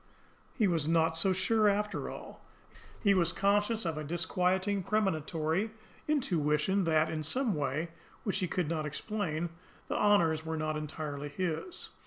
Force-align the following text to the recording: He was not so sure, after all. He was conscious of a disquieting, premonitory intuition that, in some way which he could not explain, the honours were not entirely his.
He 0.55 0.67
was 0.67 0.87
not 0.87 1.15
so 1.15 1.31
sure, 1.31 1.69
after 1.69 2.09
all. 2.09 2.43
He 3.03 3.13
was 3.13 3.31
conscious 3.31 3.85
of 3.85 3.99
a 3.99 4.03
disquieting, 4.03 4.81
premonitory 4.81 5.69
intuition 6.07 6.85
that, 6.85 7.11
in 7.11 7.21
some 7.21 7.53
way 7.53 7.89
which 8.23 8.39
he 8.39 8.47
could 8.47 8.67
not 8.67 8.87
explain, 8.87 9.49
the 9.89 9.95
honours 9.95 10.43
were 10.43 10.57
not 10.57 10.75
entirely 10.75 11.29
his. 11.29 11.89